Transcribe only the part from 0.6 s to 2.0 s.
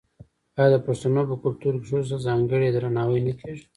د پښتنو په کلتور کې